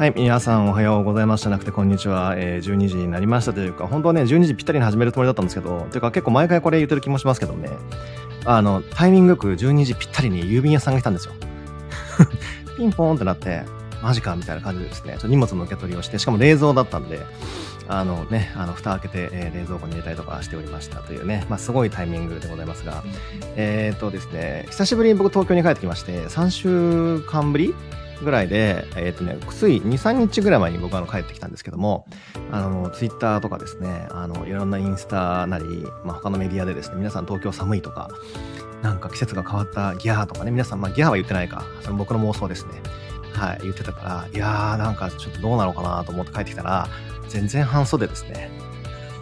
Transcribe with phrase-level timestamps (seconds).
[0.00, 7.68] はい、皆さんおはようございますじゃなくてこんにちは、えー、12時になりましたというか、本当はね、12時ぴったりに始めるつもりだったんですけど、というか結構毎回これ言ってる気もしますけどね、
[8.46, 11.34] あの、タイミングよく12時ぴったりに郵便屋さんが来たんですよ。
[12.78, 13.64] ピンポーンってなって、
[14.02, 17.20] マジかみたいな感じでですね、ちょ荷物の受け取りをして、しかも冷蔵だったんで、
[17.90, 23.02] あのね、あの、蓋開けて、えー、冷蔵庫に入れたりとかしておりましたというね、まあ、すごいタイミングでございますが、
[23.56, 27.74] えっ、ー、とですね、久しぶりに僕東京に帰ってきまして、3週間ぶり
[28.22, 32.06] ぐらいで、えっ、ー、とね、つい2、3日ぐらい前に僕は帰ってきたんですけども、
[32.52, 35.64] あの、ツイッターとかですね、あの、いろんなインスタなり、
[36.04, 38.08] まあ、他のメディアでですね、皆さん東京寒いとか、
[38.82, 42.80] なんか季節が変わったギャーとかね、皆さん、まあ、ギャーは言ってないか、それ僕の妄想ですね。
[43.32, 46.88] はい、言ってたから、いやー、なんかちょっとどうなのかなと思って帰ってきたら、
[47.30, 48.50] 全然半袖ですね。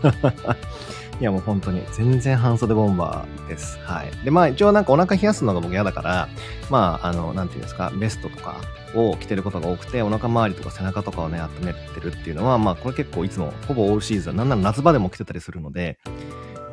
[1.21, 3.79] いやもう本当に全然半袖ボンバーです。
[3.81, 4.25] はい。
[4.25, 6.29] で、まあ一応なんかお腹冷やすのが僕嫌だから、
[6.71, 8.57] まああの、なんていうんですか、ベストとか
[8.95, 15.99] を着てることが多くて、お腹周りとか背中とかをね、温めてるっていうのは、まあこれ結構いつも、ほぼオールシーズン、なんなら夏場でも着てたりするので、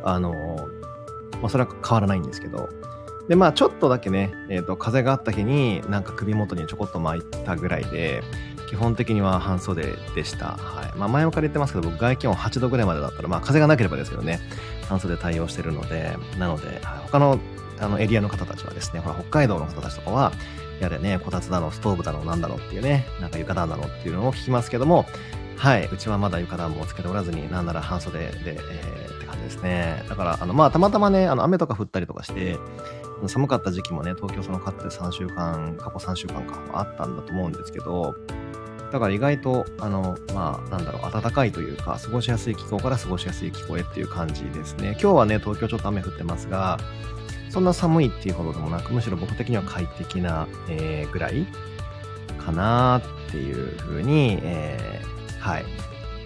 [0.03, 0.33] あの、
[1.41, 2.69] まあそれは変わらないんですけど、
[3.27, 8.21] で、まあちょっとだけね、えっ、ー、と、風があった日になんか首元にちょこっと巻いたぐらいで、
[8.69, 10.57] 基本的には半袖でした。
[10.57, 10.97] はい。
[10.97, 14.39] まあ、前もから言ってますけど、僕外気温8度ぐらいまでだったら、まあ、風がなければですけどね、
[14.87, 17.39] 半袖対応してるので、なので、はい、他の
[17.79, 20.31] あのエリアの方たちはですね、ほら、北海道の方たちとかは、
[20.79, 25.05] やれね、こたつだの、ストーブだの、なんだろうっていうね、なんか床暖だのっていうのを聞きますけども、
[25.57, 30.03] はい、うちはまだ床暖もつけておらずに、なんなら半袖で、えー、って感じですね。
[30.09, 32.57] だから、あの、まあ、たまたまね、あの、雨とか降ったりとかして、
[33.29, 38.15] 寒かった時期もね、東京そのかつて3週間、過去3週間かあったんだと思うんですけど、
[38.91, 44.91] だから意外と、あの、まあ、なんだろう、暖かいというか、過ごしやすい気候から過ごしやすい気候へっていう感じですね。
[45.01, 46.77] 今日はね、東京ちょっと雨降ってますが、
[47.49, 51.47] そんな寒いっていうほどでもなく、むしろ僕的には快適な、えー、ぐらい
[52.37, 55.65] かなっていうふうに、えー、はい、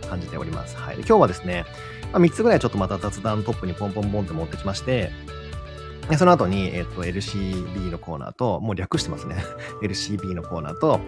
[0.08, 0.76] 感じております。
[0.76, 0.96] はい。
[0.98, 1.66] 今日はですね、
[2.12, 5.12] まあ、3つぐらいちょっとまた雑談トップにポンポンポンって持ってきまして、
[6.10, 9.44] でその後に、えっ、と、LCB のコーナーと、もう略してますね。
[9.84, 11.00] LCB のコーナーと、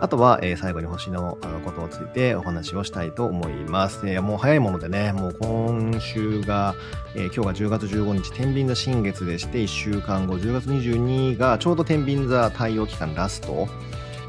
[0.00, 4.08] あとは、えー、最後に星のことをついてお話をしたいと思います。
[4.08, 6.74] えー、もう早いものでね、もう今週が、
[7.14, 10.96] え、今日が10月15日、天秤座新月でして、1週間後、10月22
[11.34, 13.68] 日がちょうど天秤座太陽期間ラスト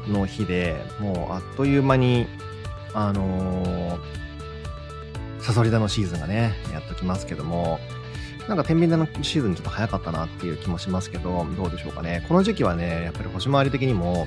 [0.06, 2.28] の日で、もうあっという間に、
[2.94, 4.00] あのー、
[5.40, 7.80] サソリ座のシーズンがね、やっときますけども、
[8.50, 12.24] なんか天秤座のシーズンちょっと早かったなっていう気もしますけど、どうでしょうかね。
[12.26, 14.26] この時期はね、やっぱり星回り的にも、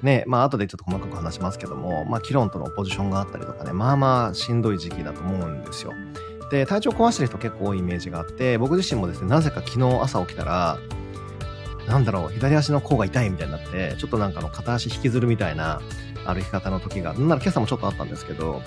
[0.00, 5.92] ね、まあ後でちょっと細かく話しますけども、まあキロンとのポジションがあったりとかね、まあまあしんどい時期だと思うんですよ。
[6.50, 10.78] で、体調壊してる人結構多いイメージがあって、僕自身もですね、なぜか昨日朝起きたら、
[11.86, 15.82] なんだろう、左足の甲が痛いみたいになって、ちょっとなんかの片足引きずるみたいな
[16.24, 18.62] 歩き方の時が、なんなら今朝もちょっとあったんですけど、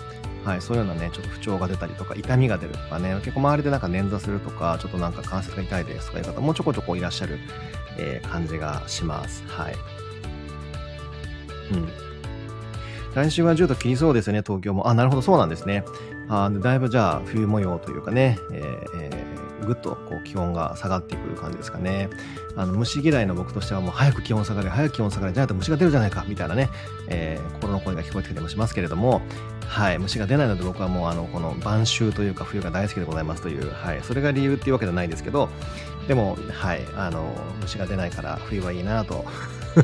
[0.50, 7.38] はい、そういうようなね、ちょっと不調が出たりとか、痛みが出るとかね、結構周りでなんか捻挫するとか、ちょっとなんか関節が痛いですとかいう方もちょこちょこいらっしゃる、
[8.00, 9.44] えー、感じがします。
[9.48, 9.76] はい。
[11.72, 11.88] うん。
[13.14, 14.88] 来週は10度切りそうですよね、東京も。
[14.88, 15.84] あ、なるほど、そうなんですね。
[16.30, 19.38] あだいぶじゃあ、冬模様というかね、えー、えー、
[19.69, 22.09] ぐっとこう気温が下がってくる感じですかね。
[22.56, 26.69] あの虫嫌いの僕としてはもう早く気温下がれ、早く気温下がれ、じゃないと虫が出るじゃないか、みたいなね、
[27.07, 29.22] えー、心の声が聞こえてきたりもしますけれども、
[29.69, 35.47] はい、虫が出ないので僕はもうあのこの晩秋というか冬が大好きでございますという、はい、それが理由っていうわけではないんですけど
[36.09, 37.24] でも、はい、あの
[37.62, 39.24] 虫が出ないから冬はいいなと。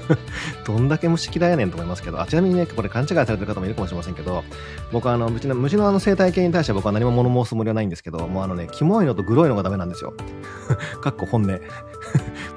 [0.66, 2.20] どんだけ虫嫌いやねんと思いますけど。
[2.20, 4.44] あちなみにねこれ勘違いされてる方もいるかもしれませんけど
[4.91, 10.16] 僕はあの虫の虫のあの生態系に対しては僕は何も物申すつもりはないんですけどもうあのねキモいのとグロいのがダメなんですよ。
[10.99, 11.61] かっこ本音。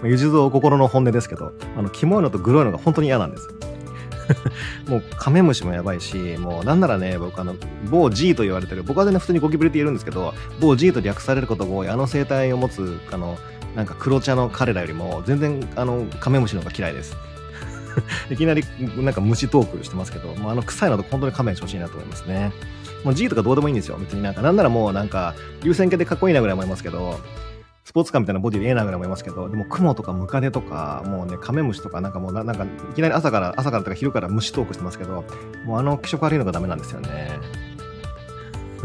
[0.03, 3.51] ゆじぞう心の本音ですけどあのキモいのとグロいのが本当に嫌なんです。
[4.89, 7.55] もうカメムシもやばいし、もうなんならね、僕あの、
[7.91, 13.39] 某 G と言われてる、僕はね、普通にゴキブリって言えるんですけど、某 G と略されることが多い、あの生態を持つ、あの、
[13.79, 17.17] なんか黒茶の彼らよりも、全然、あの、カメムシの方が嫌いです。
[18.29, 18.65] いきなり、
[18.97, 22.51] なんか虫トークしてますけど、もうあの臭いのと本当に勘弁してほしいなと思いますね。
[23.05, 23.97] もう G とかどうでもいいんですよ。
[23.99, 27.21] 別になんか、なんならもうなんか、流線形でかっこいいなぐらい思いますけど、
[27.85, 35.25] スポーツカーみたいなボディでええなぐらい思いますけど、でも雲とかムカデとか、もうね、カメムシとか、なんかもうな、なんか、いきなり朝から、朝からとか昼から虫トークしてますけど、
[35.65, 37.39] もうあの気色悪いのがダメなんですよね。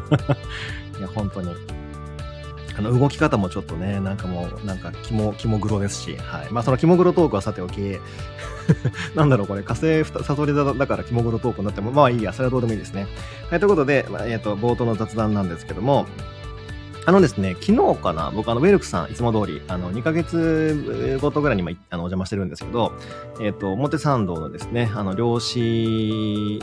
[1.00, 1.83] いや、本当に。
[2.78, 6.48] あの、動き方もちょっとね、なんかもう、なんか、肝、肝黒ですし、はい。
[6.52, 8.00] まあ、その肝黒トークはさておき、
[9.16, 13.08] なんだろう、これ、火星サソリ座だから肝黒トークになっても、まあいいや、それはどうでもいいですね。
[13.50, 16.08] はい、ということで、まあ、えっ、ー、と、冒頭の雑談なんですけども、
[17.06, 22.94] あのですね、昨日かな、僕あの、ウェルクさん、いつも通り、あの、2ヶ月ごとぐらいに、あの、お邪魔してるんですけど、
[23.42, 26.62] えっ、ー、と、表参道のですね、あの、量子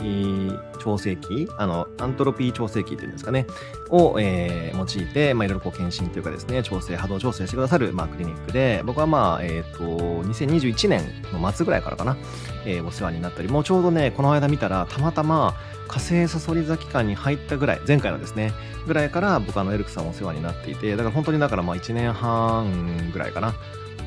[0.79, 3.45] 調整器、あの、アントロピー調整器っていうんですかね、
[3.91, 9.83] を、えー、用いて、まあ、いろいろこう、検診というかですね、調整、波動調整してくださる、まあ、クリニックで、僕はまあ、えっ、ー、と、
[10.23, 12.17] 2021年の末ぐらいからかな、
[12.65, 15.55] えー、お世話になったり、もうちょうどね、この間見たら、たまたま、
[15.87, 18.53] 火星サソリ座期間に入ったぐらい、前回のですね、
[18.87, 23.53] ぐらいから僕あのエルクさんお世話になっていて、だから本当にだからまあ1年半ぐらいかな。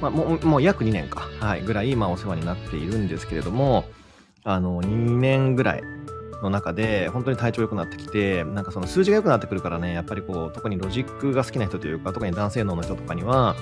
[0.01, 1.29] まあもう、もう約2年か。
[1.41, 3.85] はい、ぐらいまあお世話になっているんですけれども、
[4.45, 5.83] あの、2年ぐらい
[6.43, 13.57] の中で本当に体調良くなってきて、なんかその数字が良くなってくるからね、やっぱりこう、特にロジックが好きな人というか、特に男性脳の人とかには、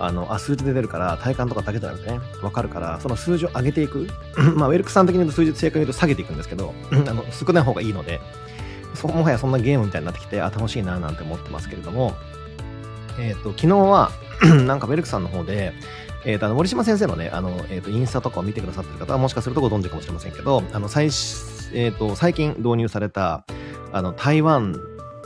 [0.00, 4.08] あの、あ、数字で出るから、体感とかだけじゃなくてね、わかるから、その数字を上げていく。
[4.56, 8.20] まあ、ウェルクさん的に言うと数字正確に言うと下げていくんですけど、 あの、少ない方がいいので、
[8.94, 12.16] そもはやそんなゲームみたいになってきて、あ、楽しいななんて思ってますけれども、
[13.18, 14.10] えっ、ー、と、昨日は
[14.66, 15.72] なんかウェルクさんの方で、
[16.24, 21.10] えっ、ー、と、あの、森島先生のね、あの、えっ、ー、と、インスタとかを見てくださってる方はもしかするとご存知かもしれませんけど、あの、最、
[21.72, 23.44] えっ、と、最近導入された、
[23.92, 24.76] あの、台湾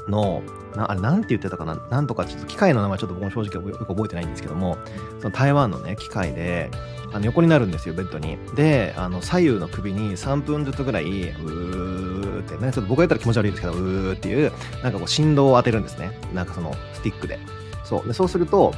[0.09, 0.43] の、
[0.77, 1.77] なあれ、なんて言ってたかな？
[1.91, 4.77] なんとか、ちょっと機械の名前ちょっと僕も正直よく覚えてないんですけども、
[5.21, 6.71] その台湾のね、機械で、
[7.13, 8.39] あの横になるんですよ、ベッドに。
[8.57, 16.19] で、あの、左右の首に3分ずつぐらい、うーってね、ちょっと僕が言ったら気持ち悪いですけど、うーっていう、なんかこう振動を当てるんですね。
[16.33, 17.39] なんかその、スティックで。
[17.85, 18.07] そう。
[18.07, 18.75] で、そうすると、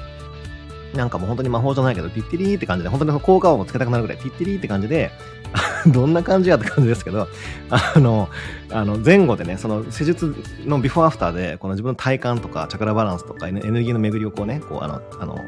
[0.96, 5.10] なんかもう本当に魔法じゃないけど、ティッティリーって感じで、本当に効果音をつけたくなるぐらい、ティッティリーって感じで、
[5.88, 7.28] どんな感じやって感じですけど、
[7.70, 8.28] あの、
[8.70, 10.34] あの前後でね、その施術
[10.64, 15.38] のビフォーアフターで、この自分の体幹とか、チャクラバランスとか、エネルギーの巡りをこうね、こう、あの、あの、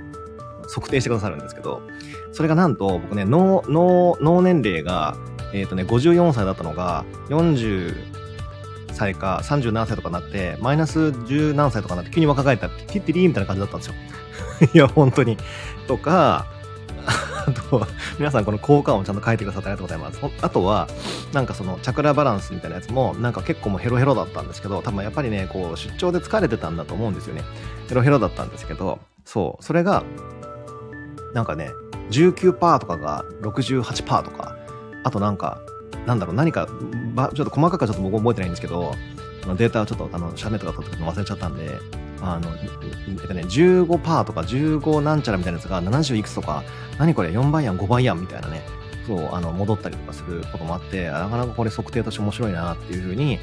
[0.68, 1.82] 測定してくださるんですけど、
[2.32, 5.16] それがなんと、僕ね、脳、脳、脳年齢が、
[5.54, 7.94] えっ、ー、とね、54歳だったのが、40
[8.92, 13.94] 歳か37歳とかになって、マイナス10何歳とかになって、急に若返った、ティッティリーみたいな感じだったんですよ。
[14.72, 15.36] いや、本当に。
[15.86, 16.46] とか、
[17.48, 17.86] あと、
[18.18, 20.44] 皆さんこの効果音ちゃんと書いてくださってありがとうございます。
[20.44, 20.88] あとは、
[21.32, 27.42] なんかそのチャクラバランスみたいなやつも、なんか結構もうヘロヘロだったんですけど、多分やっぱりね、こう出張で疲れてたんだと思うんですよね。
[27.88, 30.02] ヘロヘロだったんですけど、そう、それが、
[31.34, 31.70] なんかね、
[32.10, 34.56] 19%とかが68%とか、
[35.04, 35.58] あとなんか、
[36.06, 38.94] なんだろう、何か、ちょっと細かくはちょっと僕覚えてないんですけど、
[39.56, 41.78] データをちょっと、あの、シャメとか取ってくの忘れちゃったんで、
[42.22, 46.62] あの、えっとね、15%とか15なんちゃらみたいなやつが70いくつとか、
[46.98, 48.62] 何これ4倍やん5倍やんみたいなね、
[49.06, 53.38] そう、あの、戻ったりとかすることもあって、なかなかこれ測定として面白いなっていうふうに、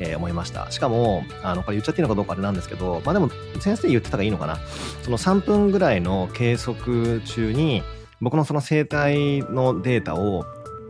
[0.00, 0.70] えー、思いました。
[0.70, 3.30] しかも、あの、これ言っちゃっていいのかどうかあれなんですけど、まあでも、
[3.60, 4.58] 先生言ってたがいいのかな。
[5.02, 7.82] その3分ぐらいの計測中に、
[8.20, 10.44] 僕のその生体のデータを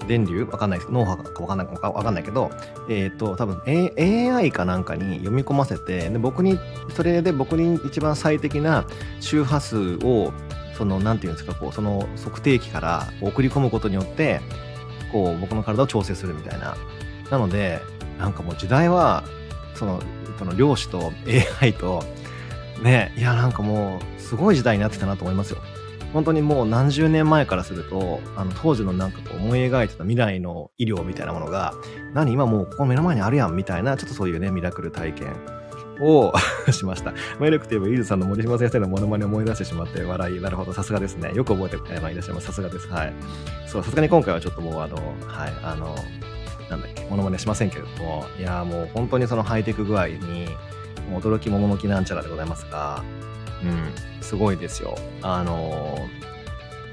[0.06, 0.44] 電流？
[0.44, 0.92] わかんないです。
[0.92, 2.50] 脳波かわかんないかわかんないけど、
[2.88, 6.58] えっ、ー、と、多分、A、AI かなんかに読み込ませて、で、僕に、
[6.94, 8.86] それで僕に一番最適な
[9.20, 10.32] 周波数を、
[10.76, 14.40] その、なんていうんですか、こう、その測定器から送り込むことによって、
[15.12, 16.76] こう、僕の体を調整するみたいな。
[17.30, 17.80] なので、
[18.18, 19.24] なんかもう時代は、
[19.74, 20.02] その、
[20.38, 21.12] その量子と
[21.60, 22.02] AI と、
[22.82, 25.58] ね、いや、なんかもう、すごい時代になってきたなと思いますよ。
[26.12, 31.74] 本当にもう何十年前からすると、あの当時のなんかこう思い描いてた未来の医療みたいなものが、
[32.14, 35.36] 何今もうここ目の前にあるやんみたいな、ちょっとそういうね、ミラクル体験
[36.00, 36.32] を
[36.72, 37.12] しました。
[37.38, 41.32] メルクティブ、イーズさんの森島先生のモノマネを思い出してしまって笑い、なるほど、さすがですね。
[41.34, 42.46] よく覚えてえ、まいらっしゃいます。
[42.48, 42.88] さすがです。
[42.88, 43.12] はい。
[43.66, 45.94] そう、さすがに今回はちょっともうあの、はい、あの、
[46.68, 50.48] なんだっけ、モノマネしませんけれども、いやもう本当にそのハイテク具合に、
[51.18, 53.02] 驚き桃の木なんちゃらでございますが、
[53.64, 54.96] うん、すごいですよ。
[55.22, 56.08] あの、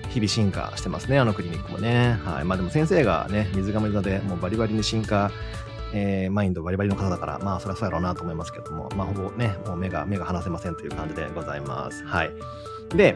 [0.09, 2.17] 日々進化してますね、あのクリニックもね。
[2.23, 2.43] はい。
[2.43, 5.31] まあでも先生がね、水亀座でもうバリバリに進化、
[5.93, 12.03] えー、マインドバリバリの方だから、まあそりゃそうやろうなと思いますけども、まあほぼね、もう目が、目が離せませんという感じでございます。
[12.05, 12.31] はい。
[12.95, 13.15] で、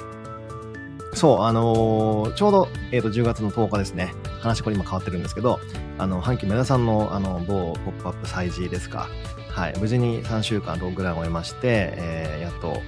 [1.13, 4.13] そう、あのー、ちょうど、えっ、ー、と、10月の10日ですね。
[4.39, 5.59] 話これ今変わってるんですけど、
[5.97, 9.09] あの、阪急メダさんの、あの、某ポップアップ催事ですか。
[9.49, 9.73] はい。
[9.79, 12.81] 無事に3週間ロングランを終えまして、えー、やっと、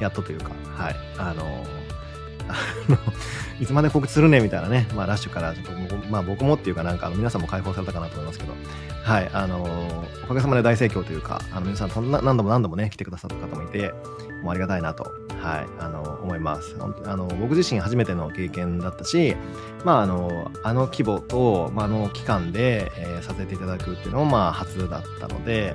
[0.00, 1.64] やっとというか、はい、 あの、
[3.60, 8.54] いつまで告知するねみたいなね、まあ、ラッシュからちょっと、まあ、僕もっていうか、なんか、あの皆さんも解放されたかなと思いますけど、
[9.02, 13.92] はい、あの、おかげさまで大盛況というか、あの、皆さん、そんな、何度も何度もね、来てくださった方もいて、
[14.42, 16.76] もうありがたいなと、はい、あの、思います。
[17.04, 19.36] あの、僕自身初めての経験だったし、
[19.84, 25.74] まあ、あの、あの規模と、まあ、あの期間で、えー、させていただくっていうのも、まあ、初だったので、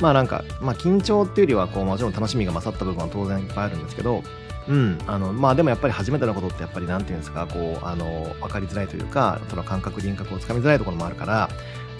[0.00, 4.22] まあなんか、まあ緊張っていうよりは、こう、もちろん楽しみが勝った部分は当然いっぱいあるんですけど、
[4.68, 11.48] うん、あの、まあでもやっぱり初めてのことってやっぱりなんていうんですか、こう、あの、わかりづらいというか、その感覚、輪郭をつかみづらいところもあるから、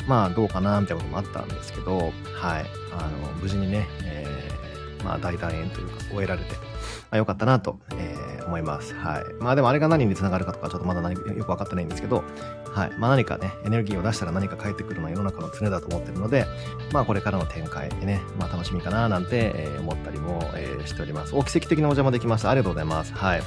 [0.07, 6.57] まあどうかな、みたいなこともあったんですけど、はい、あの、無事にね、えー、まあ、大団円というか、終えられて、
[7.11, 8.95] あ、よかったなと、えー、思います。
[8.95, 9.43] はい。
[9.43, 12.25] まあでもあれが何につながるかとか、ちょっとまだ何よく分かってないんですけど、
[12.73, 12.91] はい。
[12.99, 16.47] まあ何かね、エネルギーを出したら何か返ってくるのは世の中の常だと思ってるので、
[16.93, 21.35] まあこれからの展開でね、まあ楽しみかななんて、えー、思ったりも、えー、しております。
[21.35, 22.51] お、奇跡的なお邪魔できました。
[22.51, 23.13] ありがとうございます。
[23.15, 23.43] はい。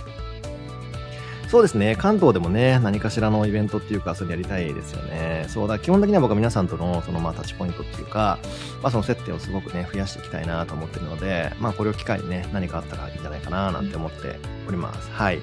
[1.49, 1.95] そうですね。
[1.95, 5.47] 関東でもね、何かしらのイベントっていうか、それやりたいですよね。
[5.49, 8.37] そうだ、基本的には僕は皆さんとの、その、まあ、タッチポイントっていうか、
[8.83, 15.09] まあ、その接点をすごくね、増やしていきたいなと思ってるので、まあ、これを機会にね、何かあったらいいんじゃないかな、なんて思っております。
[15.11, 15.39] はい。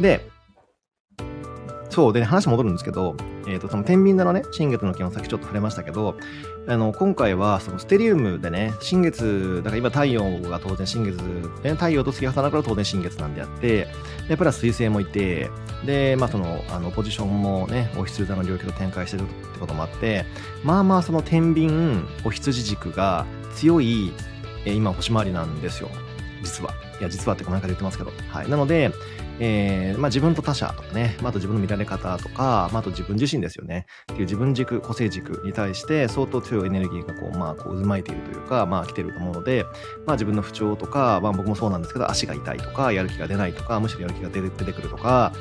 [0.00, 0.24] で、
[1.94, 3.14] そうで、ね、話戻るんですけど、
[3.46, 6.16] えっ、ー、と、その天秤座のね、新月の件をさっきちょっと触れましたけど、
[6.66, 11.16] あの、今回は、そのステリウムでね、新月、だから今太陽が当然新月、
[11.62, 13.86] 太陽と月が重なるから当然新月なんであって、
[14.28, 15.50] で、プラス水星もいて、
[15.86, 20.24] で、まあその、あの、ポジションもね、お羊座の領域と展開してるってこともあって、
[20.64, 21.70] まあまあその天秤、
[22.24, 23.24] お羊軸が
[23.54, 24.12] 強い、
[24.64, 25.90] え今星回りなんですよ。
[26.42, 26.74] 実は。
[26.98, 28.10] いや、実はってこの中で言ってますけど。
[28.30, 28.50] はい。
[28.50, 28.90] なので、
[29.40, 33.86] えー、まあ、自分と他者とかね、まあ、あと自分の見られ方とか、まあ、あと自分自身ですよね。
[34.12, 39.64] っていう自分軸、個性軸に対して相当強いエネルギーがこう、まあ、こう渦巻いているというか、まあ、来てると思うので、
[40.06, 45.32] まあ、自分の不調とか、まあ、僕もそうなんですけど、足が痛いとか、やる気が出ないとか、むしろやる気が出てくるとか、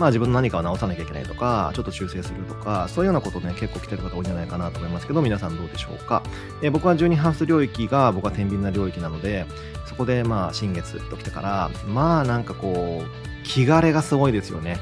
[0.00, 6.22] まあ、自分の何かを直さなきゃいけないとか、ちょっと修正するとか、そういうようなことね、結構来てる方多いんじゃないかなと思いますけど、皆さんどうでしょうか。
[6.62, 9.46] え、僕は12ハウス領域が僕は天秤な領域なので、
[9.86, 14.78] そこでまあ、新月と来てから、まあ、なんかこう、気枯れがすごいですよね。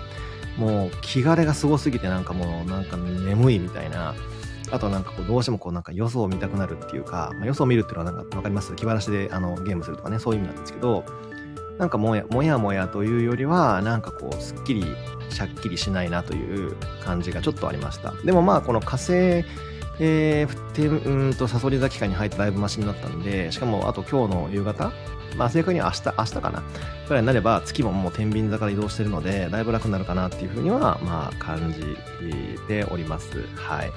[0.57, 4.15] もう気枯れがすごすぎてなんかもうなんか眠いみたいな。
[4.71, 8.75] あとなんかこうどうしてもこうなんかよそを見たくなるっていうか、まあ、よそを見るっていうのはなんかわかります？
[8.75, 11.05] 気晴らしであのゲームするとかね、そういう意味なんですけど、
[11.79, 14.85] なんかもやもやもやというよりは、なんかこうすっきり
[15.31, 18.13] しゃっきりしないなという感じがちょっとありました。
[18.25, 19.13] でもまあこの火星、
[20.01, 24.93] えー、てうんとサソリ座期間に入ってだいぶマシになったんで、しかもあと今日の夕方
[25.37, 26.63] まあ正確には明日、明日かな
[27.07, 31.97] くらいになれば月ももう天秤座から移動してるので、だいぶ楽になるかなっていうふうには、まあ感じ
[32.67, 33.47] ております。
[33.55, 33.93] はい。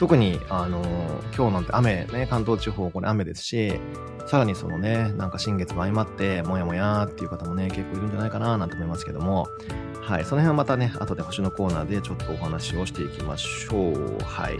[0.00, 3.78] 特に、あのー、今日なんて雨ね、関東地方これ雨ですし、
[4.26, 9.48] さらにそのね、なんか新月も相まって、もやもやっていう方もね、結構いるんじゃないかななんて思いますけども、
[10.00, 14.18] はい、その辺はまたね、後で星のコーナーでちょっとお話をしていきましょう。
[14.24, 14.58] はい。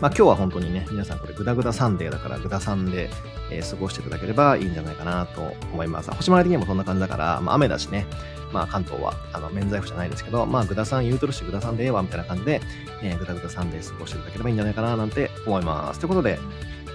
[0.00, 3.10] まあ今日は本当にね、皆さんこれグダグダサンデーだからグダサンで、
[3.50, 6.10] えー、過ごしていただければいいんじゃないかなと思います。
[6.12, 8.06] 星回り的にもそんな感じだから、まあ雨だしね、
[8.52, 12.60] まあ関東はあの免罪符じゃないですけど、まあグダさん言うとるしグダさんでええわみたいな感じで、
[13.02, 16.00] えー、グダグダサンデー過ごしていただければいいんじゃないかななんて思います。
[16.00, 16.38] ということで、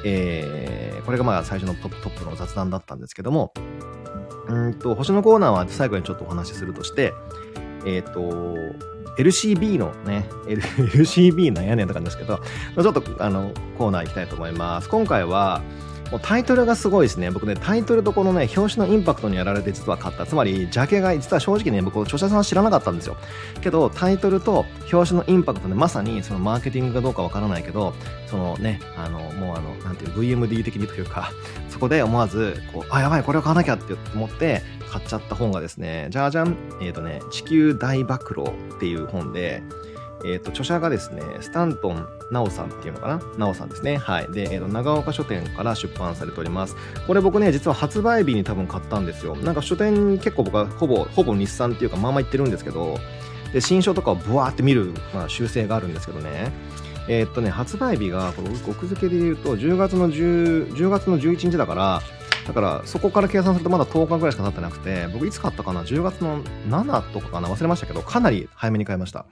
[0.05, 3.53] えー、これがまあ最初のトップの雑談だったんですけども、
[4.47, 7.13] うんと、星のコーナーは最後にちょっとお話しするとして、
[7.85, 8.87] えっ、ー、と、
[9.17, 12.39] LCB のね、LCB なんやねんとかですけど、
[12.81, 14.89] ちょっとあのコーナー行きたいと思います。
[14.89, 15.61] 今回は、
[16.11, 17.31] もうタイトルがすごいですね。
[17.31, 20.25] 僕ね、タイトルとこのね、表紙のインパクトにやられて実は買った。
[20.25, 23.17] つまり、ジャケが実は正直ね、僕、著者さんは知らなかったんですよ。
[23.61, 27.93] けど、タイトルと表紙のインパクトで、まさにそのマーケティングかどうかわからないけど、
[28.27, 31.31] そのね、あの、もうあの、なんていう、VMD 的にというか、
[31.69, 39.61] そこで思わず、こう、あ、やばい、これを買わなきゃって思って、買っちゃった本がですね、じゃあじゃん、えっ、ー、とね、地球大暴露っていう本で、
[40.25, 43.21] えっ、ー、と、著者がですね、スタントン・ナオさんっていうのかな？
[43.37, 43.97] ナオさんですね。
[43.97, 44.31] はい。
[44.31, 46.75] で、え、ー、と、長岡書店から出版されております。
[47.05, 49.35] これ僕ね、実は発売日に多分買ったんですよ。
[49.35, 52.99] なんか書店結構僕はほぼ、ほぼ日産っていうか、まあまあ行ってるんですけど、
[53.53, 56.51] で、新書とかをブワーって見る、まあ、習性があるんですけどね。
[57.07, 62.01] えー、っとね、発売日が、この奥付けで言うと、10月の10、10月の11日だから、
[62.45, 67.49] だからそこから計算するとまだ10日ぐらいしか経ってなくて、僕いつ買ったかな ?10 月の7とかかな？
[67.49, 69.25] 忘れましたけど、かなり早めに買いました。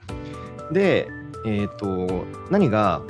[0.70, 1.08] で、
[1.46, 3.02] えっ、ー、と、何が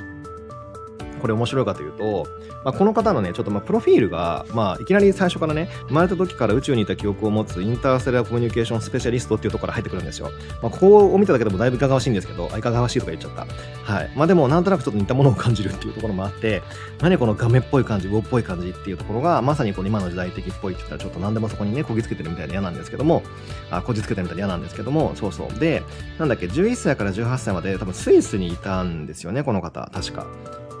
[1.17, 2.27] これ面白いかというと、
[2.63, 10.31] まあ、この方のね、ちょっとまあプロフィールが、まあ、いきなり最初からね、生まれた時から宇宙にいた記憶を持つインターセラーコミュニケーションスペシャリストっていうところから入ってくるんですよ。
[10.61, 13.45] まあ、ここを見ただけでもだいぶいかがわしいんですけど、いかがわしいとか言っちゃった。
[13.93, 14.11] はい。
[14.15, 16.61] まあでも、なんとなくちょっと似たものを感じるっていうところもあって、
[17.01, 23.23] 何この画面っぽい感じ、魚っぽい感じっていうところが、まさにこの今の時代的っぽいって言ったら、ちょっと何でもそこにね、こぎつけてるみたいで嫌なんですけども、
[23.71, 25.59] あ、こじつけてるみたいで嫌なんですけども、そうそう。
[25.59, 25.83] で、
[26.19, 30.25] なんだっけ、11歳から18歳まで多分スイスにいたんですよね、この方、確か。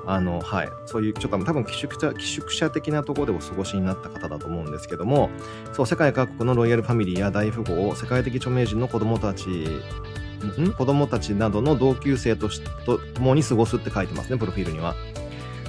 [0.07, 0.69] あの、はい。
[0.85, 5.29] そういう、ちょっと多分寄宿舎、寄宿舎的なところでお過ごしになった方だと思うんですけども、
[5.73, 10.71] そう、世界各国のロイヤルファミリーや大富豪、世界的著名人の子供たち、ん？
[10.73, 14.95] 子供たちなどの同級生としと共に過ごすって書いてますね、プロフィールには。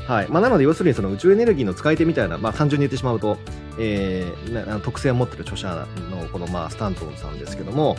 [0.07, 0.29] はい。
[0.29, 3.37] まあ、なので、要するにその宇宙エネルギーの使い手みたいな、まあ、単純に言ってしまうと、
[3.79, 7.97] えー、特性を持ってる著者のこの、まあ、スタントンさんですけども、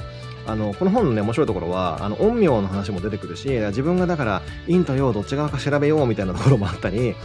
[0.49, 7.15] あのこの本のね面白いところはあの陰陽の話も出てくるし自分がだから陰と陽どっち側か調べようみたいなところもあったり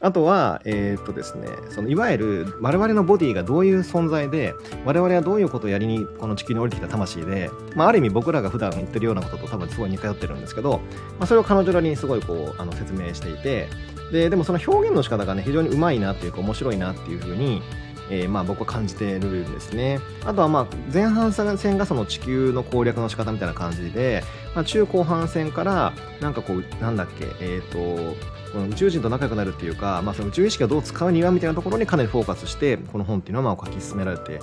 [0.00, 10.80] あとはえー、っとですねそのいわゆる我々のボディがどういう存在で我々はどういうことをやりにこの地球に降りてきた魂で、まあ、ある意味僕らが普段言ってるようなことと多分すごい似通ってるんですけど、
[11.18, 13.68] まあ、それを彼女なりにすごいこうあの説明していて
[14.12, 17.62] ででもその表現の仕方がね非常にうまいなっていうか面白いなっていうふうに
[18.10, 20.00] えー、まあ僕は感じてるんですね。
[20.24, 24.22] あとはまあ前半戦がその地球の攻略の仕方みたいな感じで、
[24.54, 28.16] まあ、中後半戦からなんかこうなんだっけえっ、ー、と
[28.52, 34.38] この宇宙人と仲良くなるっていうか、まあ、その宇宙意識をどう使うにはみたいなところにかなりフォーカスしてこの本っていうのはまあ書き進められて、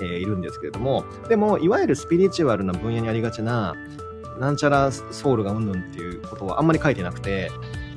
[0.00, 3.76] えー、いるんですけれどもでもいわゆるスピリチュアルな分野にありがちな
[4.40, 7.52] なんちゃらソウルがうんぬんっていうことはあんまり書いてなくて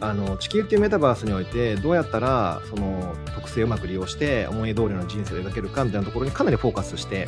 [0.09, 7.27] あの地球っていうメタバースにおいてどうやったらその特性をうまく利用して思い通りの人生を描けるかみたいなところにかなりフォーカスして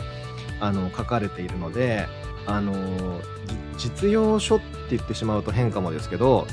[0.60, 2.08] あの書かれているので
[2.46, 2.74] あの
[3.78, 6.48] 実用書って言ってしまうと変かもですけど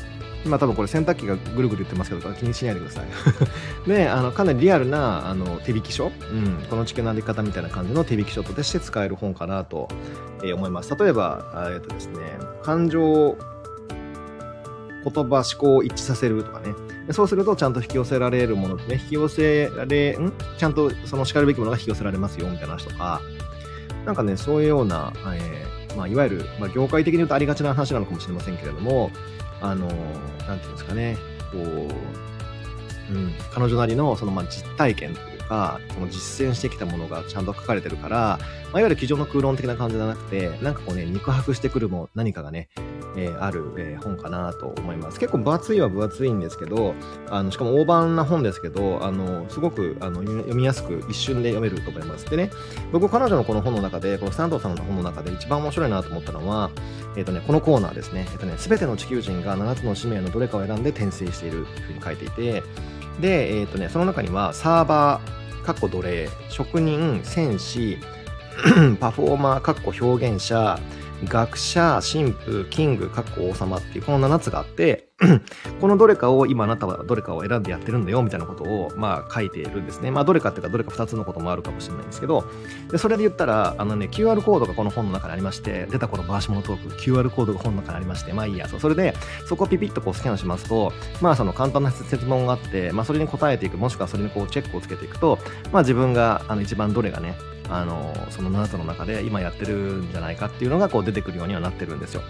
[0.44, 3.06] 今多分これ洗濯機がぐるぐる言ってますけど気にしないでください。
[3.88, 9.88] であのかなりリアルなあの手引き書、うん、この地球の歩き方みたいな感じの手引き書として使える本かなと、
[10.42, 10.94] えー、思います。
[10.94, 13.38] 例えば、えっとですね、感情
[15.04, 16.74] 言葉、思考を一致させるとかね。
[17.12, 20.32] そうすると、ちゃんと引き寄せられるものね、引き寄せられ、ん？
[20.58, 23.20] ちゃんとその叱るべきものが引き寄せられますよ、みたいな話とか、
[24.06, 29.10] なんかね、そういうような、えー、まあ、いわゆる、まあ、業界的に言うとありがちな話なのかもしれませんけれども、
[29.60, 29.86] あの、
[30.46, 31.16] なんていうんですかね、
[31.52, 38.38] こう、うん、彼女なりのそのまあ実体験というか、その実践してきたものがちゃんと書かれてるから、
[38.72, 42.68] まあ、いわゆる机上の空論的な感じじゃなくて、なんかこうね、肉薄してくるも何かがね、
[43.16, 45.20] えー、ある、えー、本かなと思います。
[45.20, 46.94] 結構分厚いは分厚いんですけど、
[47.30, 52.28] あのしかも大判な本ですけど、あのすごくあの読みやすく一瞬で読めると思います。
[52.28, 52.50] でね、
[52.92, 56.70] 僕彼女のこの本の中で、このサンドさんの本の中で一番面白いなと思ったのは、
[57.16, 58.26] えっ、ー、とね、このコーナーですね。
[58.32, 62.62] えっ、とね、すべての地球人が7つの使命のどれかを選んで転生しているというふうに書いていて、
[63.20, 67.98] で、えっ、とね、その中にはサーバー、かっこ奴隷、職人、戦士、
[69.00, 70.78] パフォーマー、かっこ表現者、
[71.24, 75.08] 学者、神父、キング、かっこ王様っていうこの7つがあって、
[75.80, 80.10] このどれかを今あなたはどれかを選んでやってるんだよみたいなことをまあ書いているんですね。
[80.10, 82.44] まあどれかっていうかどれか2つのこともあるかもしれないんですけど、
[82.90, 89.14] でそれで言ったら、あのね、QR コードがこの本の中にありまして、出たこの回し物トーク、QR コードが本の中にありまして、まあいいや、それで
[89.46, 95.38] そこをピピッとこうスキャンしますと、まあその簡単な説問があって、まあそれに答えていく、もしくはそれにこうチェックをつけていくと、
[95.70, 97.36] まあ自分があの一番どれがね、
[97.68, 102.22] あのその7つの中で今やってるんじゃないかっていうのがこう出てくるようにはなってるんですよ。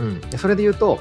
[0.00, 1.00] うん、それで言うと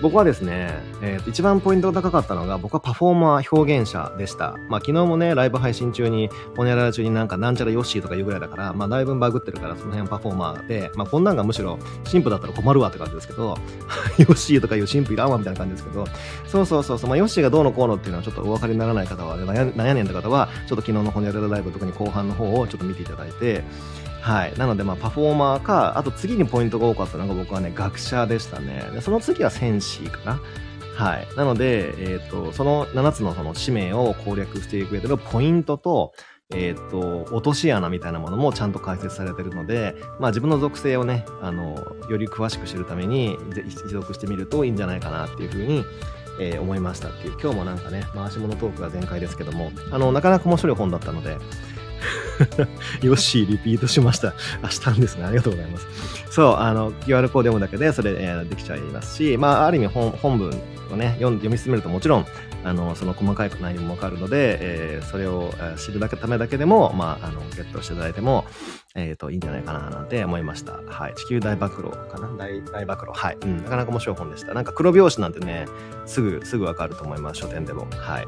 [0.00, 0.70] 僕はですね、
[1.02, 4.56] えー、一番ポイントが高かったのが、僕はパフォーマー表現者でした。
[4.68, 13.56] まあ昨日もね、ライブ配信中に、ホニャララ中になんかなんちゃらヨッシーとか言うぐらいだから、まあだいぶバグってるから、その辺パフォーマーで、まあこんなんがむしろ神父だったら困るわって感じですけど、
[14.18, 16.06] ヨッシーとかいう神父いらんわみたいな感じですけど、
[16.46, 23.64] そうそうそうそう、まあヨッシーがどうのこうのっていうのはちょっとお分かりにならない方は、悩んでる方は、ちょっと昨日のホニャララライブ特に後半の方をちょっと見ていただいて、
[24.20, 24.58] はい。
[24.58, 28.82] なので、まあ、パフォーマーか、あと次にポイントが多かったのが僕はね、学者でしたね。
[28.92, 30.40] でその次は戦士かな。
[30.96, 31.28] はい。
[31.36, 36.12] なので、えっ、ー、と、その7つのその使命を攻略していく上でのポイントと、
[36.50, 41.76] えっ、ー、と、落とし穴みたいなものもちゃんと解説されてるので、まあ自分の属性をね、あの、
[42.10, 45.84] より詳しく知るために、一読してみるといいんじゃないかなっていうふうに、
[46.40, 51.36] えー、思いましたっていう、今日もなんかね、回し物トークが全開ですけども、あの、なかなか面白い本だったので、
[53.02, 54.34] ヨッシーリピートしました。
[54.62, 55.24] あ、したんですね。
[55.24, 55.86] ありがとうございます。
[56.30, 60.48] そう、あの、QR コード読むだけでそれ、えー、できちゃいますし、まあ、ある意味本本文
[60.90, 62.26] をね読、読み進めるともちろん、
[62.64, 68.44] あの、その細かい内容もわかるので、えー、それを知るだけためだけでも、まあ、あの、ゲットしていただいても、
[68.94, 70.72] えっ、ー、と、いいんじゃないかな、なんて思いました。
[70.86, 71.14] はい。
[71.14, 72.28] 地球大暴露かな？
[72.36, 73.12] 大大暴露。
[73.12, 73.36] はい。
[73.42, 73.62] うん。
[73.62, 74.54] なかなか面白い本でした。
[74.54, 75.66] なんか黒表紙なんてね、
[76.06, 77.40] すぐ、すぐわかると思います。
[77.40, 77.86] 書店でも。
[77.90, 78.26] はい。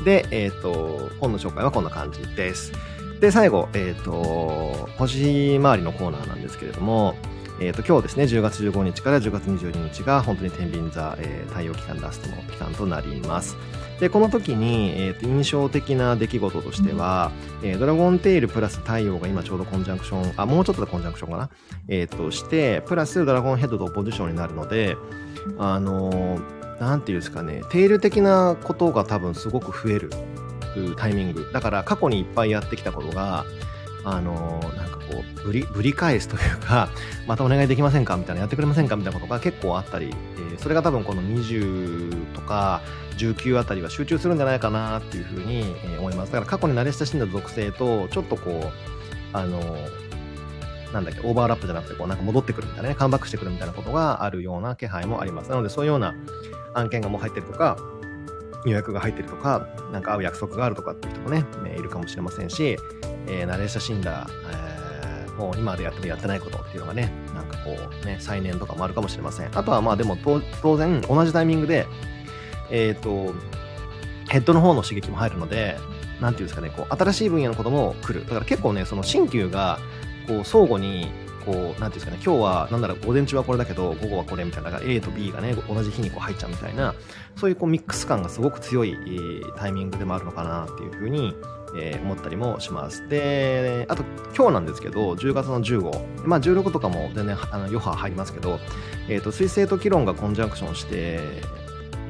[0.00, 0.04] うん。
[0.04, 2.72] で、えっ、ー、と、本の紹介はこんな感じです。
[3.20, 7.14] で、最後、えっ、ー、と、星回りのコーナーなんですけれども、
[7.60, 13.56] えっ、ー、と、今日ですね、10月15日から10月22日が本当に天秤座、えー、太陽期間ラストの期間となります。
[14.00, 17.30] で、この時に、えーと、印象的な出来事としては、
[17.62, 21.50] うん、えー、ドラゴンテイルプラス太陽が今ちょうどコンジャンクション、あ、もうちょっとでコンジャンクションかな、
[21.88, 24.96] えっ、ー、として、プラスドラゴンヘッドとポジションになるので、
[25.58, 30.10] あのーなんていうんですかね、テール的なことが多分すごく増える
[30.96, 31.50] タイミング。
[31.52, 33.44] だから過去にいっぱいやってきたことが、
[34.02, 36.88] あのー、なんかこう、ぶり、ぶり返すというか、
[37.28, 38.16] またお願いできませんか？
[38.16, 38.96] みたいな、やってくれませんか？
[38.96, 42.80] みたいなことが結構あったり、えー、それが多分この20とか
[43.18, 46.32] 19あたりは集中するんじゃないかなっていうふうに、思います。
[46.32, 49.60] だから過去に慣れ親しんだ属性と、ちょっとこう、あの
[50.92, 55.50] なんだっけ、オーバーラップじゃなくて、こうなんか戻ってくるみたいなね、カムバックしてくるみたいなことがあるような気配もあります。
[55.50, 56.14] なので、そういうような
[56.74, 57.76] 案件がもう入ってるとか、
[58.66, 61.44] 予約が入ってるとか、なんか会う約束があるとかっていう人もね、
[61.78, 62.76] いるかもしれませんし、
[63.26, 67.70] えー、慣れ親しんだ、えー、もう今までやってもやってないことっていうのがね、なんかこ
[68.02, 69.50] うね、再燃とかもあるかもしれません。
[69.56, 70.16] あとはまあでも
[70.62, 71.86] 当然同じタイミングで、
[72.70, 73.34] えっ、ー、と、
[74.28, 75.76] ヘッドの方の刺激も入るので、
[76.20, 78.26] なんていうんですかね、こう、新しい分野のことも来る。
[78.26, 79.78] だから結構ね、その新旧が、
[80.30, 81.08] こう、相互に、
[81.44, 86.94] こう、なんていうんですかね、今日は、なんだろう、午前中はこれだけど、午後はこれみたいな、A と B がね、同じ日にこう入っちゃうみたいな、
[87.34, 88.96] そういうこうミックス感がすごく強い、
[89.56, 91.34] タイミングでもあるのかなっていうふうに、
[91.76, 93.08] えー、思ったりもします。
[93.08, 94.04] で、あと
[94.36, 98.60] 今日なんですけど、10月の15、まあ16とかも全然あの余波入りますけど、
[99.08, 101.20] えっ、ー、と、水星と気論がコンジャンクションして、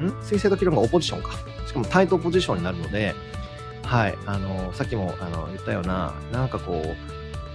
[0.01, 0.09] ん？
[0.23, 1.31] 水星と気論がオポジションか。
[1.65, 3.15] しかも対等ポジションになるので、
[3.83, 6.81] はい、あの、さっきもあの言ったような、なんかこ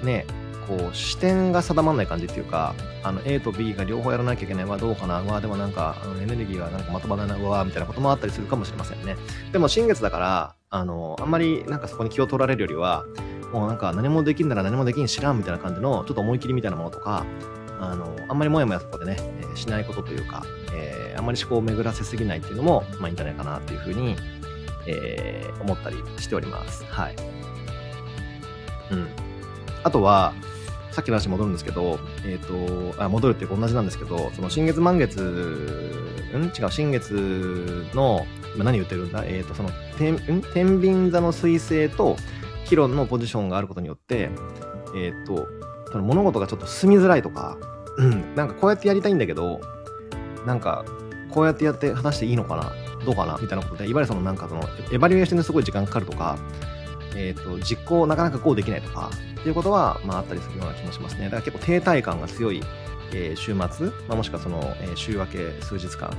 [0.03, 0.27] う、ね、
[0.69, 9.17] こう視点が定まらない感じっていうか、あの A と B が両方やらなきゃいけないわ、どうかな、わ、でもなんかあのエネルギーがなんかまとまらないわ、みたいなこともあったりするかもしれませんね。
[9.53, 13.05] でも新月だから、あの、あんまりなんかそこに気を取られるよりは、
[13.53, 17.25] もうなんか何もできんなら何もできん知らんみたいな感じのちょっと思い切りみたいなものとか、
[17.81, 20.43] あの、あんまりもやもやそこでね、えー、しないことというか、
[20.75, 24.17] えー、あんまり思考を巡らせすぎないっていうのも、まあいいんじゃないかなっていうふうに、
[24.87, 26.85] えー、思ったりしております。
[26.85, 27.17] はい。
[28.91, 29.09] うん。
[29.85, 30.33] あとは、
[30.97, 36.45] さっきの話戻るんですけど、えっ、ー、と、あ、戻るっていうか同じなんですけど、その新月満月、ん？
[36.59, 39.23] 違う、新月の、今何言ってるんだ？
[39.27, 40.19] えっ、ー、と、その、天、ん？
[40.55, 42.17] 天秤座の彗星と、
[42.65, 44.31] キロのポジションがあることによって、
[44.95, 45.47] えっ、ー、と、
[45.93, 47.59] その物事がちょっと進みづらいとか、
[47.99, 49.61] うん、なんかこうやってやりたいんだけど、
[50.47, 50.87] なんか、
[51.31, 52.73] こうやってやって果たしていいのかな？
[53.05, 53.37] どうかな？
[53.39, 56.39] みたいなことで、いわゆるそのなんかその、エバリュエーションですごい時間かかるとか、
[57.15, 59.11] えっ、ー、と、実行なかなかこうできないとか、
[59.47, 61.27] っていうことは、まああったりするような気もしますね。
[61.27, 62.61] だから結構停滞感が強い、
[63.13, 66.11] えー、週末、まあ、もしくはその、えー、週明け数日間、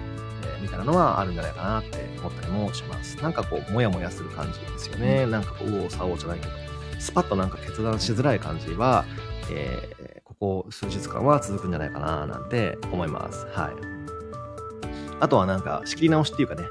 [0.43, 3.17] えー、みたいなのはあるんじゃないかなって思ったりもします。
[3.17, 5.25] なんかこう、もやもやする感じですよね。
[5.25, 6.51] なんかこう、右往左往じゃないけど、
[6.99, 9.03] スパッとなんか決断しづらい感じは、
[9.51, 13.45] えー、ここ数日間は続くんじゃないかななんて思います。
[13.47, 15.17] はい。
[15.19, 16.63] あとはなんか仕切り直しっていうかね、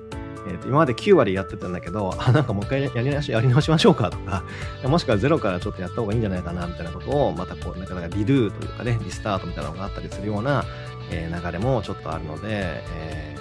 [0.46, 4.44] えー、と今まで9割やってたんだけど、あ、なんかもう一回やり直し、やり直しましょうかとか、
[4.84, 10.64] もしくはゼロからちょっとやった方がいいんじゃないかなみたいなことを、またこう、なかなかリドゥというかね、リスタートみたいなのがあったりするような、
[11.10, 13.36] えー、流れもちょっとあるので、え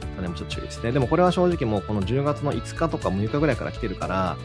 [0.00, 0.92] ー、それもちょっと注意ですね。
[0.92, 4.36] でもこれは正直もうこの10月の5日とか6日ぐらいから来てるから、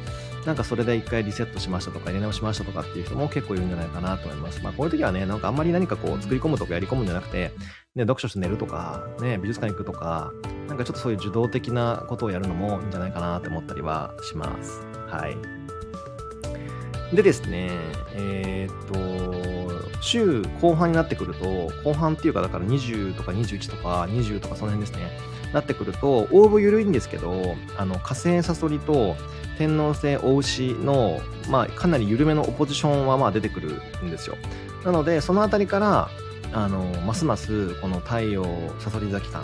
[0.46, 4.62] なんかそれで一回リセットしましたとか入れ直しましたとかっていう人も結構いるんじゃないかなと思います。
[4.64, 7.52] まあこういう時はね、なんかあんまり何かこう作り込むとかやり込むんじゃなくて、
[7.94, 10.32] ね、読書して寝るとか、ね、美術館行くとか、
[10.70, 14.80] なんかちょっとそういう受動的なことをやるのもいいんじゃないかなって思ったりはします。
[15.10, 15.36] はい。
[17.14, 17.70] でですね、
[18.14, 25.12] えー、っと、週後半になってくると、後半っていうかだから20とか21とか20とかその辺ですね、
[25.52, 29.18] なってくると、オーブ緩いんですけど、あの、火星サソリと
[29.58, 34.38] 天王星お牛の、まあ、かなり緩めのオポジションはまあ出てくるんですよ。
[34.86, 36.10] なので、そのあたりから、
[36.54, 38.46] あの、ますますこの太陽
[38.80, 39.44] サソリ座期間、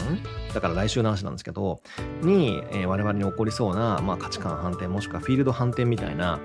[0.53, 1.81] だから来週の話なんですけど、
[2.21, 6.39] に、えー、我々に起こりそうな、まあ、価値観反転、もしくはフィールド反転みたいな、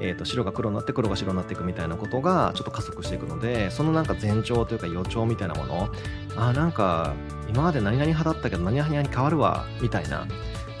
[0.00, 5.88] えーと、白が黒になって黒が白になっていくみたいなことがちょっと加速していくのでそのなんか前兆というか予兆みたいなもの
[6.36, 7.14] あなんか
[7.48, 10.26] 今まで何々派だったけど何々に変わるわみたいな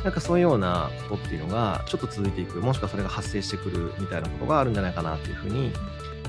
[0.02, 5.72] なんかそういうようなことっていうのがちょっと続いていくもしくはそれが発生してくるみたいなことがあるんじゃないかなっていうふうに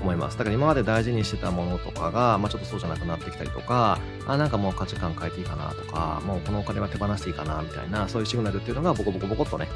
[0.06, 0.38] 思います。
[0.38, 9.68] だから今まで大事にしてたものとかが、まあ、ちょっとそうじゃなくなってきたりとか、あ、なんかもう価値観変えていいかなとか、もうこのお金は手放していいかなみたいな、そういうシグナルっていうのがボコボコボコっとね、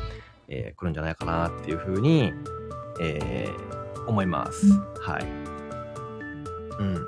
[0.47, 2.31] えー、来るんじゃないかなっていうふうに、
[3.01, 4.71] えー、思います。
[5.01, 5.25] はい。
[6.79, 7.07] うん。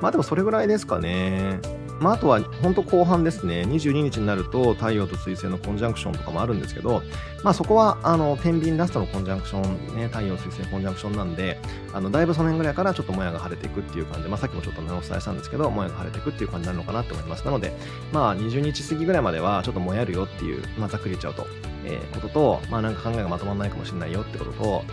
[0.00, 1.60] まあでもそれぐらいですかね。
[2.02, 7.02] まあ、あとは本当後半ですね、22日になると太陽と水星のコンジャンクションとかもあるんですけど、
[7.44, 11.58] まあ、そこはあの天秤ラストのコンジャンクション、ね、太陽、水星コンジャンクションなんで、
[11.92, 17.44] あのだいぶその辺ぐらいからちょっともやが晴れていくっていう感じで、まあ、さっきもちょっと、お伝えしたんですけど、もやが晴れていくっていう感じになるのかなって思います。
[17.44, 17.72] なので、
[18.12, 21.46] まあ、20日過ぎぐらいまではちょっともやるよっていう、まあ、ざっくり言っちゃうと、
[21.84, 24.84] えー、ことと、まあ、なんか考えがまとまらないかもしれないよってことと、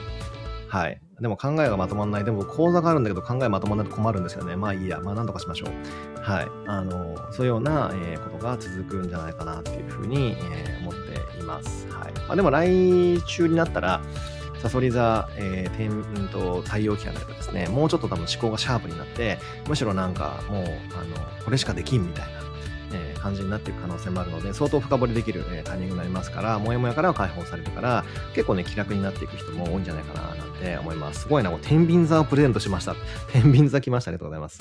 [0.67, 1.01] はい。
[1.21, 2.23] でも考えがまとまらない。
[2.23, 4.55] でも講座があるんだけど考えまとまらないと困るんですよね。
[4.55, 4.99] まあいいや。
[5.01, 6.21] まあなんとかしましょう。
[6.21, 6.47] はい。
[6.67, 11.87] あの、そういうような、え、ことが続くんじゃないかなっていうふうに、え、思っています。
[11.89, 12.13] はい。
[12.13, 14.01] まあでも来週になったら、
[14.61, 22.38] サソリ座、えー、天と太陽期間とですね、もうちょっと多分思考がシャープになって、むしろなんかもう、あの、これしかできんみたいな、
[23.21, 28.03] 感じになっていく可能性もあるので、相当深掘りできる、えタイミングになりますから、もやもやからは解放されるから、
[28.33, 31.21] 結構ね、気楽になっていく人も多いんじゃないかな、なんて思います。
[31.21, 32.95] すごいな、もう、天秤座をプレゼントしました。
[33.31, 34.09] 天秤座来ました。
[34.09, 34.59] ありがとうございます。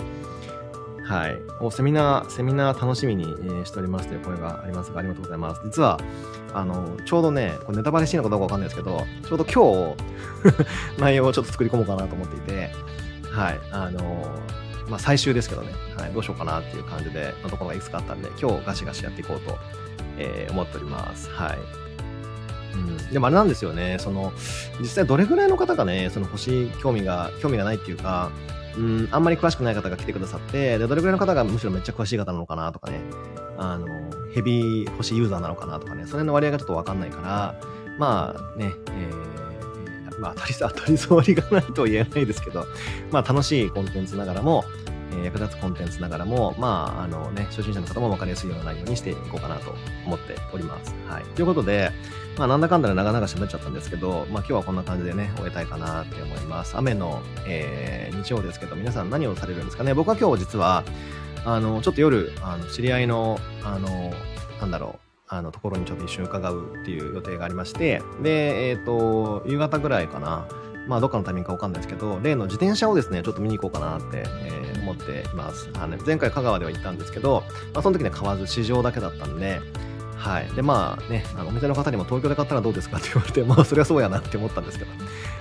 [1.05, 1.39] はい。
[1.61, 3.25] お、セミナー、セミナー楽しみに、
[3.65, 5.63] しておりますという声がありますが、ありがとうございます。
[5.65, 5.99] 実は、
[6.53, 12.71] あの、ちょうどね、これネタバレしていいのかどうかわかんないですけど、ちょうど今日、 内容をちょっと作り込もうかなと思っていて、
[13.31, 13.61] はい。
[13.73, 14.27] あの、
[14.89, 16.13] まあ、最終ですけどね、はい。
[16.13, 19.59] どうしようかなっていう感じで、のところがいくつかあったんで、今日ガシガシやっていこうと、
[20.19, 21.31] えー思っております。
[21.31, 21.59] はい。
[22.75, 24.33] うん、でもあれなんですよね、その、
[24.81, 28.31] 実際どれぐらいの方がね、その星興味が、興味がないっていうか、
[28.77, 33.01] うん、あんまり詳しくない方が来てくださって、で、どれぐらいの方がむしろめっちゃ詳しい方なのかなとかね、
[33.57, 33.87] あの、
[34.33, 37.55] ヘビー星ユーザーなのかなとかね、それの割合がちょっとわかんないから、
[37.99, 39.38] まあね、えー
[40.19, 42.67] まあ当たり、 当たり障りがないとは言えないですけど、
[43.11, 44.65] まあ楽しいコンテンツながらも、
[45.13, 50.95] えー役立つコンテンツながらも、まあ、あのね、初心者の方も分かりやすいような内容にしていこうかなと思っております。
[51.09, 51.25] はい。
[51.35, 51.91] ということで、
[52.37, 56.77] まあ、なんだかんだで長々喋っちゃったんですけど、まあ、今日はこんな感じでね、終えたいかなって思います。
[56.77, 59.95] 雨の、えー日曜ですけど、皆さん何をされるんですかね？
[59.95, 60.85] 僕は今日実は、
[61.45, 64.13] あの、ちょっと夜、あの、知り合いの、あの、
[64.61, 70.49] なんだろう、あの、ところにちょっと一瞬伺うっていう予定がありまして、で、えっ、と、夕方ぐらいかな、
[70.87, 75.69] まあ、どっかのタイミングかわかんないですけど、例の自転車をですね、ちょっと見に行こうかなって、えー思っています。
[75.75, 77.43] あのね前回香川では行ったんですけど、
[77.75, 79.61] まあ、その時ね、買わず市場だけだったんで、
[80.19, 80.49] はい。
[80.55, 84.91] で、まあね、あのお店の方にも東京で買ったらどうですかって言われて、まあ、そりゃそうやなって思ったんですけど、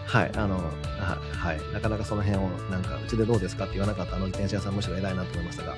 [0.05, 0.31] はい。
[0.35, 1.61] あの、ははい。
[1.73, 5.75] なかなかその辺を、なんか、うちでどうですかって言わなかったあの自転車屋さんむしろ偉いなと思いましたが、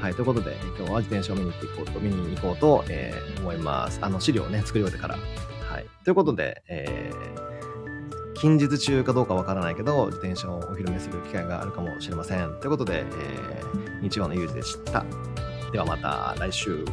[0.00, 0.14] はい。
[0.14, 3.98] ということで、今日は自転車を見に行っていこうと、見に行こうと、えー思います。
[4.02, 5.16] あの、資料をね、作り終えてから。
[5.16, 5.86] はい。
[6.04, 7.50] ということで、えー
[8.40, 12.54] 近日中かどうかわからないけど、自転車をお披露目する機会があるかもしれません。
[12.60, 15.04] ということで、えー日曜のゆうじでした。
[15.72, 16.84] ではまた来週。